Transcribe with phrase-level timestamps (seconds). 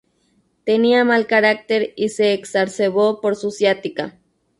[0.65, 4.17] Tenía mal carácter y se exacerbó por su ciática.